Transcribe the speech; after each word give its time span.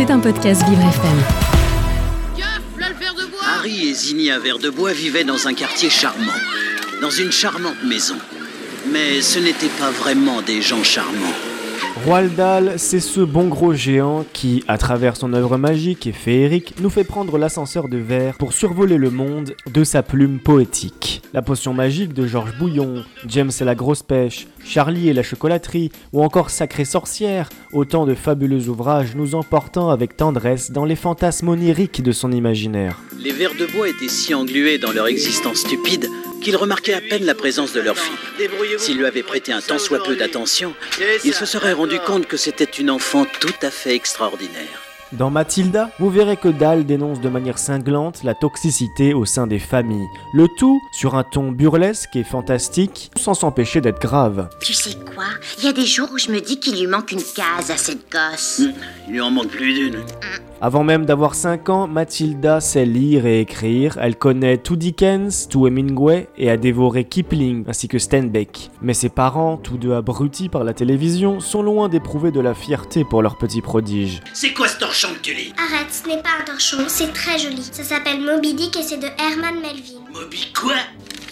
C'est 0.00 0.10
un 0.10 0.18
podcast 0.18 0.62
Vivre 0.66 0.80
FM. 0.80 1.18
Harry 3.54 3.86
et 3.86 3.92
Zinni 3.92 4.30
à 4.30 4.38
verre 4.38 4.58
de 4.58 4.70
bois 4.70 4.94
vivaient 4.94 5.24
dans 5.24 5.46
un 5.46 5.52
quartier 5.52 5.90
charmant, 5.90 6.32
dans 7.02 7.10
une 7.10 7.30
charmante 7.30 7.84
maison. 7.84 8.16
Mais 8.90 9.20
ce 9.20 9.38
n'étaient 9.38 9.68
pas 9.78 9.90
vraiment 9.90 10.40
des 10.40 10.62
gens 10.62 10.82
charmants. 10.82 11.49
Roald 12.06 12.34
Dahl, 12.34 12.74
c'est 12.78 13.00
ce 13.00 13.20
bon 13.20 13.48
gros 13.48 13.74
géant 13.74 14.24
qui, 14.32 14.64
à 14.68 14.78
travers 14.78 15.16
son 15.16 15.34
œuvre 15.34 15.58
magique 15.58 16.06
et 16.06 16.12
féerique, 16.12 16.74
nous 16.80 16.88
fait 16.88 17.04
prendre 17.04 17.36
l'ascenseur 17.36 17.88
de 17.88 17.98
verre 17.98 18.38
pour 18.38 18.54
survoler 18.54 18.96
le 18.96 19.10
monde 19.10 19.54
de 19.70 19.84
sa 19.84 20.02
plume 20.02 20.38
poétique. 20.38 21.20
La 21.34 21.42
potion 21.42 21.74
magique 21.74 22.14
de 22.14 22.26
Georges 22.26 22.56
Bouillon, 22.58 23.04
James 23.26 23.50
et 23.60 23.64
la 23.64 23.74
grosse 23.74 24.02
pêche, 24.02 24.46
Charlie 24.64 25.10
et 25.10 25.12
la 25.12 25.22
chocolaterie, 25.22 25.92
ou 26.14 26.22
encore 26.22 26.48
Sacrée 26.48 26.86
sorcière, 26.86 27.50
autant 27.72 28.06
de 28.06 28.14
fabuleux 28.14 28.68
ouvrages 28.68 29.14
nous 29.14 29.34
emportant 29.34 29.90
avec 29.90 30.16
tendresse 30.16 30.70
dans 30.70 30.86
les 30.86 30.96
fantasmes 30.96 31.48
oniriques 31.48 32.02
de 32.02 32.12
son 32.12 32.32
imaginaire. 32.32 32.98
Les 33.18 33.32
vers 33.32 33.54
de 33.54 33.66
bois 33.66 33.88
étaient 33.88 34.08
si 34.08 34.32
englués 34.32 34.78
dans 34.78 34.92
leur 34.92 35.06
existence 35.06 35.58
stupide 35.58 36.06
qu'ils 36.40 36.56
remarquaient 36.56 36.94
à 36.94 37.00
peine 37.00 37.24
la 37.24 37.34
présence 37.34 37.72
de 37.72 37.80
leur 37.80 37.98
fille. 37.98 38.48
S'ils 38.78 38.98
lui 38.98 39.06
avaient 39.06 39.22
prêté 39.22 39.52
un 39.52 39.60
tant 39.60 39.78
soit 39.78 40.02
peu 40.02 40.16
d'attention, 40.16 40.74
ils 41.24 41.34
se 41.34 41.46
seraient 41.46 41.72
rendu 41.72 41.98
compte 42.00 42.26
que 42.26 42.36
c'était 42.36 42.64
une 42.64 42.90
enfant 42.90 43.26
tout 43.40 43.54
à 43.62 43.70
fait 43.70 43.94
extraordinaire. 43.94 44.89
Dans 45.12 45.28
Mathilda, 45.28 45.90
vous 45.98 46.08
verrez 46.08 46.36
que 46.36 46.46
Dahl 46.46 46.86
dénonce 46.86 47.20
de 47.20 47.28
manière 47.28 47.58
cinglante 47.58 48.22
la 48.22 48.34
toxicité 48.34 49.12
au 49.12 49.24
sein 49.24 49.48
des 49.48 49.58
familles. 49.58 50.06
Le 50.32 50.46
tout 50.46 50.80
sur 50.92 51.16
un 51.16 51.24
ton 51.24 51.50
burlesque 51.50 52.14
et 52.14 52.22
fantastique, 52.22 53.10
sans 53.16 53.34
s'empêcher 53.34 53.80
d'être 53.80 54.00
grave. 54.00 54.48
Tu 54.60 54.72
sais 54.72 54.94
quoi? 54.94 55.24
Il 55.58 55.64
y 55.64 55.68
a 55.68 55.72
des 55.72 55.84
jours 55.84 56.08
où 56.12 56.18
je 56.18 56.30
me 56.30 56.40
dis 56.40 56.60
qu'il 56.60 56.78
lui 56.78 56.86
manque 56.86 57.10
une 57.10 57.18
case 57.18 57.72
à 57.72 57.76
cette 57.76 58.06
gosse. 58.08 58.62
Il 59.08 59.14
lui 59.14 59.20
en 59.20 59.32
manque 59.32 59.48
plus 59.48 59.74
d'une. 59.74 60.04
Avant 60.62 60.84
même 60.84 61.06
d'avoir 61.06 61.34
5 61.34 61.70
ans, 61.70 61.88
Mathilda 61.88 62.60
sait 62.60 62.84
lire 62.84 63.24
et 63.24 63.40
écrire, 63.40 63.96
elle 63.98 64.16
connaît 64.16 64.58
tout 64.58 64.76
Dickens, 64.76 65.48
tout 65.48 65.66
Hemingway 65.66 66.28
et 66.36 66.50
a 66.50 66.58
dévoré 66.58 67.04
Kipling 67.04 67.64
ainsi 67.66 67.88
que 67.88 67.98
Steinbeck. 67.98 68.70
Mais 68.82 68.92
ses 68.92 69.08
parents, 69.08 69.56
tous 69.56 69.78
deux 69.78 69.94
abrutis 69.94 70.50
par 70.50 70.62
la 70.62 70.74
télévision, 70.74 71.40
sont 71.40 71.62
loin 71.62 71.88
d'éprouver 71.88 72.30
de 72.30 72.40
la 72.40 72.52
fierté 72.52 73.04
pour 73.04 73.22
leur 73.22 73.38
petit 73.38 73.62
prodige. 73.62 74.20
C'est 74.34 74.52
quoi 74.52 74.68
ce 74.68 74.78
torchon 74.78 74.99
que 75.08 75.18
tu 75.20 75.32
lis 75.34 75.52
Arrête, 75.56 75.88
ce 75.90 76.06
n'est 76.08 76.22
pas 76.22 76.30
un 76.40 76.44
torchon, 76.44 76.84
c'est 76.88 77.12
très 77.12 77.38
joli. 77.38 77.62
Ça 77.72 77.82
s'appelle 77.82 78.20
Moby 78.20 78.54
Dick 78.54 78.76
et 78.76 78.82
c'est 78.82 78.98
de 78.98 79.06
Herman 79.18 79.60
Melville. 79.60 79.96
Moby 80.12 80.52
quoi? 80.52 80.74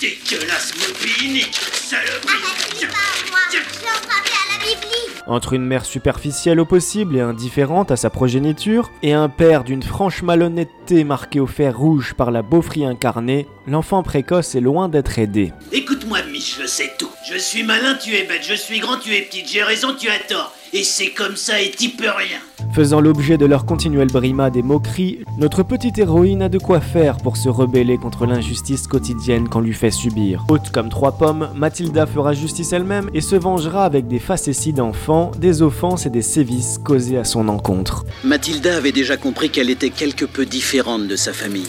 Dégueulasse 0.00 0.72
Moby 0.76 1.32
Nick 1.32 1.54
Saloperie 1.72 2.28
Arrête, 2.28 2.76
dis 2.78 2.84
pas 2.86 2.92
à 2.92 3.30
moi 3.30 3.38
Je 3.50 3.56
l'ai 3.56 3.88
emprunté 3.88 4.32
à 4.32 4.58
la 4.58 4.64
Bibli 4.66 5.22
Entre 5.26 5.52
une 5.54 5.64
mère 5.64 5.84
superficielle 5.86 6.60
au 6.60 6.66
possible 6.66 7.16
et 7.16 7.20
indifférente 7.20 7.90
à 7.90 7.96
sa 7.96 8.10
progéniture, 8.10 8.90
et 9.02 9.14
un 9.14 9.28
père 9.30 9.64
d'une 9.64 9.82
franche 9.82 10.22
malhonnêteté 10.22 11.04
marquée 11.04 11.40
au 11.40 11.46
fer 11.46 11.76
rouge 11.78 12.14
par 12.14 12.32
la 12.32 12.42
beaufrie 12.42 12.84
incarnée, 12.84 13.46
l'enfant 13.66 14.02
précoce 14.02 14.54
est 14.54 14.60
loin 14.60 14.88
d'être 14.90 15.18
aidé. 15.18 15.52
Écoute-moi, 15.72 16.22
Mich, 16.24 16.58
je 16.60 16.66
sais 16.66 16.92
tout. 16.98 17.10
Je 17.30 17.38
suis 17.38 17.62
malin, 17.62 17.94
tu 17.94 18.14
es 18.14 18.24
bête. 18.24 18.44
Je 18.46 18.54
suis 18.54 18.80
grand, 18.80 18.98
tu 18.98 19.14
es 19.14 19.22
petite. 19.22 19.48
J'ai 19.48 19.62
raison, 19.62 19.94
tu 19.94 20.10
as 20.10 20.18
tort. 20.18 20.52
Et 20.74 20.82
c'est 20.82 21.10
comme 21.10 21.36
ça 21.36 21.60
et 21.62 21.70
t'y 21.70 21.88
peux 21.88 22.10
rien. 22.10 22.38
Faisant 22.74 23.00
l'objet 23.00 23.38
de 23.38 23.46
leur 23.46 23.66
continuelle 23.66 24.08
brimade 24.08 24.56
et 24.56 24.62
moquerie, 24.62 25.20
notre 25.38 25.62
petite 25.62 25.96
héroïne 25.96 26.42
a 26.42 26.48
de 26.48 26.58
quoi 26.58 26.80
faire 26.80 27.18
pour 27.18 27.36
se 27.36 27.48
rebeller 27.48 27.98
contre 27.98 28.26
l'injustice 28.26 28.88
quotidienne 28.88 29.48
qu'on 29.48 29.60
lui 29.60 29.72
fait 29.72 29.92
subir. 29.92 30.44
Haute 30.48 30.70
comme 30.72 30.88
trois 30.88 31.12
pommes, 31.12 31.50
Mathilda 31.54 32.04
fera 32.04 32.32
justice 32.32 32.72
elle-même 32.72 33.10
et 33.14 33.20
se 33.20 33.36
vengera 33.36 33.84
avec 33.84 34.08
des 34.08 34.18
facéties 34.18 34.72
d'enfants, 34.72 35.30
des 35.38 35.62
offenses 35.62 36.06
et 36.06 36.10
des 36.10 36.20
sévices 36.20 36.80
causés 36.82 37.16
à 37.16 37.22
son 37.22 37.46
encontre. 37.46 38.04
Mathilda 38.24 38.76
avait 38.76 38.90
déjà 38.90 39.16
compris 39.16 39.50
qu'elle 39.50 39.70
était 39.70 39.90
quelque 39.90 40.24
peu 40.24 40.44
différente 40.44 41.06
de 41.06 41.14
sa 41.14 41.32
famille. 41.32 41.68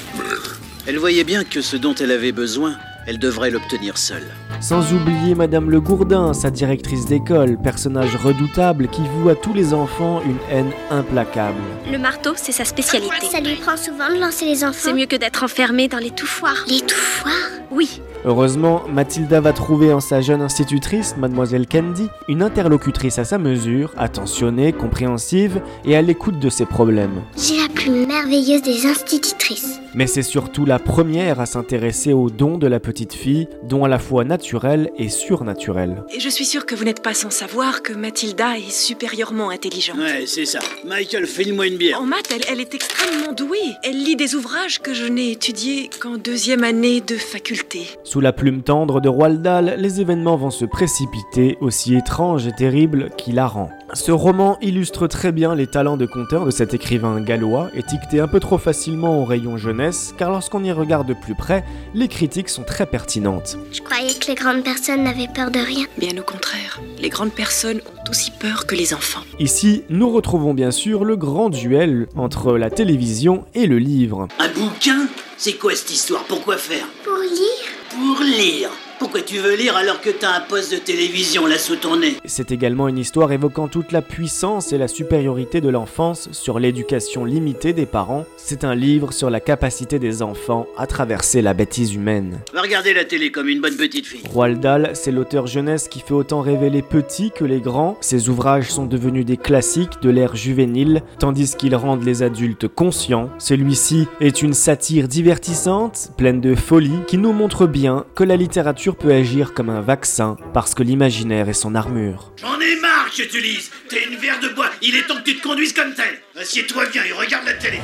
Elle 0.87 0.97
voyait 0.97 1.23
bien 1.23 1.43
que 1.43 1.61
ce 1.61 1.77
dont 1.77 1.93
elle 1.93 2.11
avait 2.11 2.31
besoin, 2.31 2.77
elle 3.05 3.19
devrait 3.19 3.51
l'obtenir 3.51 3.99
seule. 3.99 4.25
Sans 4.59 4.93
oublier 4.93 5.35
Madame 5.35 5.69
Le 5.69 5.79
Gourdin, 5.79 6.33
sa 6.33 6.49
directrice 6.49 7.05
d'école, 7.05 7.57
personnage 7.57 8.15
redoutable 8.15 8.87
qui 8.87 9.01
voue 9.15 9.29
à 9.29 9.35
tous 9.35 9.53
les 9.53 9.73
enfants 9.73 10.21
une 10.25 10.37
haine 10.49 10.71
implacable. 10.89 11.61
Le 11.91 11.97
marteau, 11.97 12.31
c'est 12.35 12.51
sa 12.51 12.65
spécialité. 12.65 13.27
Ça 13.31 13.39
lui 13.39 13.55
prend 13.55 13.77
souvent 13.77 14.09
de 14.09 14.19
lancer 14.19 14.45
les 14.45 14.63
enfants. 14.63 14.73
C'est 14.75 14.93
mieux 14.93 15.05
que 15.05 15.15
d'être 15.15 15.43
enfermé 15.43 15.87
dans 15.87 15.99
les 15.99 16.11
touffoirs. 16.11 16.65
Les 16.67 16.81
touffoirs 16.81 17.33
Oui, 17.71 18.01
Heureusement, 18.27 18.81
Mathilda 18.91 19.39
va 19.39 19.53
trouver 19.53 19.93
en 19.93 19.99
sa 19.99 20.19
jeune 20.19 20.41
institutrice, 20.41 21.15
Mademoiselle 21.15 21.67
Candy, 21.67 22.07
une 22.27 22.41
interlocutrice 22.41 23.19
à 23.19 23.23
sa 23.23 23.37
mesure, 23.37 23.93
attentionnée, 23.97 24.73
compréhensive 24.73 25.61
et 25.85 25.95
à 25.95 26.01
l'écoute 26.01 26.39
de 26.39 26.49
ses 26.49 26.65
problèmes. 26.65 27.21
J'ai 27.37 27.61
la 27.61 27.69
plus 27.71 27.91
merveilleuse 27.91 28.63
des 28.63 28.87
institutrices. 28.87 29.79
Mais 29.95 30.07
c'est 30.07 30.23
surtout 30.23 30.65
la 30.65 30.77
première 30.77 31.39
à 31.39 31.45
s'intéresser 31.45 32.11
aux 32.11 32.29
dons 32.29 32.57
de 32.57 32.67
la 32.67 32.81
petite 32.81 33.13
fille, 33.13 33.47
dons 33.63 33.85
à 33.85 33.87
la 33.87 33.97
fois 33.97 34.25
naturels 34.25 34.91
et 34.97 35.07
surnaturels. 35.07 36.03
Et 36.13 36.19
je 36.19 36.27
suis 36.27 36.43
sûre 36.43 36.65
que 36.65 36.75
vous 36.75 36.83
n'êtes 36.83 37.01
pas 37.01 37.13
sans 37.13 37.29
savoir 37.29 37.81
que 37.81 37.93
Mathilda 37.93 38.57
est 38.57 38.71
supérieurement 38.71 39.51
intelligente. 39.51 39.97
Ouais, 39.97 40.25
c'est 40.27 40.45
ça. 40.45 40.59
Michael, 40.85 41.25
file-moi 41.25 41.67
une 41.67 41.77
bière. 41.77 42.01
En 42.01 42.05
maths, 42.05 42.29
elle, 42.35 42.43
elle 42.51 42.59
est 42.59 42.75
extrêmement 42.75 43.31
douée. 43.31 43.57
Elle 43.83 44.03
lit 44.03 44.17
des 44.17 44.35
ouvrages 44.35 44.81
que 44.81 44.93
je 44.93 45.05
n'ai 45.05 45.31
étudiés 45.31 45.89
qu'en 46.01 46.17
deuxième 46.17 46.65
année 46.65 46.99
de 46.99 47.15
faculté. 47.15 47.87
Sous 48.03 48.19
la 48.19 48.33
plume 48.33 48.63
tendre 48.63 48.99
de 48.99 49.07
Roald 49.07 49.41
Dahl, 49.41 49.75
les 49.77 50.01
événements 50.01 50.35
vont 50.35 50.51
se 50.51 50.65
précipiter, 50.65 51.57
aussi 51.61 51.95
étranges 51.95 52.47
et 52.47 52.51
terribles 52.51 53.11
qu'il 53.17 53.35
la 53.35 53.47
rend. 53.47 53.69
Ce 53.95 54.11
roman 54.11 54.57
illustre 54.61 55.07
très 55.07 55.31
bien 55.31 55.55
les 55.55 55.67
talents 55.67 55.95
de 55.95 56.05
conteur 56.05 56.45
de 56.45 56.51
cet 56.51 56.73
écrivain 56.73 57.21
gallois, 57.21 57.69
étiqueté 57.73 58.19
un 58.19 58.27
peu 58.27 58.41
trop 58.41 58.57
facilement 58.57 59.21
au 59.21 59.23
rayon 59.23 59.55
jeunesse, 59.55 60.13
car 60.17 60.29
lorsqu'on 60.29 60.65
y 60.65 60.71
regarde 60.73 61.07
de 61.07 61.13
plus 61.13 61.33
près, 61.33 61.63
les 61.93 62.09
critiques 62.09 62.49
sont 62.49 62.63
très 62.63 62.85
pertinentes. 62.85 63.57
Je 63.71 63.81
croyais 63.81 64.13
que 64.13 64.27
les 64.27 64.35
grandes 64.35 64.63
personnes 64.63 65.03
n'avaient 65.03 65.29
peur 65.33 65.49
de 65.49 65.59
rien. 65.59 65.85
Bien 65.97 66.17
au 66.17 66.23
contraire, 66.23 66.81
les 66.99 67.07
grandes 67.07 67.31
personnes 67.31 67.77
ont 67.77 68.11
aussi 68.11 68.31
peur 68.31 68.67
que 68.67 68.75
les 68.75 68.93
enfants. 68.93 69.23
Ici, 69.39 69.83
nous 69.89 70.11
retrouvons 70.11 70.53
bien 70.53 70.71
sûr 70.71 71.05
le 71.05 71.15
grand 71.15 71.49
duel 71.49 72.07
entre 72.17 72.57
la 72.57 72.69
télévision 72.69 73.45
et 73.53 73.65
le 73.65 73.79
livre. 73.79 74.27
Un 74.39 74.49
bouquin? 74.49 75.07
C'est 75.37 75.53
quoi 75.53 75.73
cette 75.73 75.91
histoire? 75.91 76.25
Pourquoi 76.25 76.57
faire? 76.57 76.85
Pour 77.05 77.17
lire? 77.17 77.71
Pour 77.91 78.23
lire 78.23 78.69
Pourquoi 78.97 79.21
tu 79.21 79.39
veux 79.39 79.55
lire 79.55 79.75
alors 79.75 79.99
que 79.99 80.09
t'as 80.09 80.37
un 80.37 80.39
poste 80.39 80.71
de 80.71 80.77
télévision 80.77 81.45
là 81.47 81.57
sous 81.57 81.75
ton 81.75 81.97
nez? 81.97 82.15
C'est 82.23 82.51
également 82.51 82.87
une 82.87 82.97
histoire 82.97 83.33
évoquant 83.33 83.67
toute 83.67 83.91
la 83.91 84.01
puissance 84.01 84.71
et 84.71 84.77
la 84.77 84.87
supériorité 84.87 85.59
de 85.59 85.67
l'enfance 85.67 86.29
sur 86.31 86.59
l'éducation 86.59 87.25
limitée 87.25 87.73
des 87.73 87.85
parents. 87.85 88.25
C'est 88.37 88.63
un 88.63 88.73
livre 88.73 89.11
sur 89.11 89.29
la 89.29 89.41
capacité 89.41 89.99
des 89.99 90.21
enfants 90.21 90.67
à 90.77 90.87
traverser 90.87 91.41
la 91.41 91.53
bêtise 91.53 91.93
humaine. 91.93 92.39
Va 92.53 92.61
regarder 92.61 92.93
la 92.93 93.03
télé 93.03 93.31
comme 93.31 93.49
une 93.49 93.59
bonne 93.59 93.75
petite 93.75 94.05
fille. 94.05 94.23
Roald 94.33 94.61
Dahl, 94.61 94.91
c'est 94.93 95.11
l'auteur 95.11 95.45
jeunesse 95.45 95.89
qui 95.89 95.99
fait 95.99 96.13
autant 96.13 96.39
rêver 96.39 96.69
les 96.69 96.81
petits 96.81 97.31
que 97.31 97.43
les 97.43 97.59
grands. 97.59 97.97
Ses 97.99 98.29
ouvrages 98.29 98.71
sont 98.71 98.85
devenus 98.85 99.25
des 99.25 99.37
classiques 99.37 100.01
de 100.01 100.09
l'ère 100.09 100.37
juvénile, 100.37 101.03
tandis 101.19 101.55
qu'ils 101.57 101.75
rendent 101.75 102.05
les 102.05 102.23
adultes 102.23 102.69
conscients. 102.69 103.29
Celui-ci 103.39 104.07
est 104.21 104.41
une 104.41 104.53
satire 104.53 105.09
divertissante, 105.09 106.11
pleine 106.15 106.39
de 106.39 106.55
folie, 106.55 106.99
qui 107.07 107.17
nous 107.17 107.33
montre 107.33 107.67
bien 107.67 108.05
que 108.15 108.23
la 108.23 108.37
littérature 108.37 108.84
peut 108.93 109.11
agir 109.11 109.53
comme 109.53 109.69
un 109.69 109.81
vaccin, 109.81 110.37
parce 110.53 110.75
que 110.75 110.83
l'imaginaire 110.83 111.49
est 111.49 111.53
son 111.53 111.73
armure. 111.75 112.31
J'en 112.37 112.59
ai 112.59 112.79
marre 112.79 113.09
que 113.09 113.23
tu 113.23 113.39
lises 113.41 113.71
T'es 113.89 114.03
une 114.09 114.17
verre 114.17 114.39
de 114.41 114.49
bois, 114.49 114.69
il 114.81 114.95
est 114.95 115.07
temps 115.07 115.15
que 115.15 115.23
tu 115.23 115.37
te 115.37 115.47
conduises 115.47 115.73
comme 115.73 115.93
tel 115.93 116.19
Assieds-toi 116.39 116.85
bien 116.91 117.03
et 117.03 117.11
regarde 117.11 117.45
la 117.45 117.53
télé 117.53 117.79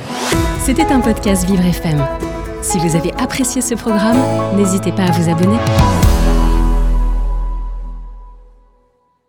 C'était 0.64 0.86
un 0.86 1.00
podcast 1.00 1.44
Vivre 1.46 1.64
FM. 1.64 2.04
Si 2.62 2.78
vous 2.78 2.94
avez 2.94 3.12
apprécié 3.14 3.60
ce 3.60 3.74
programme, 3.74 4.22
n'hésitez 4.56 4.92
pas 4.92 5.04
à 5.04 5.10
vous 5.10 5.30
abonner. 5.30 5.58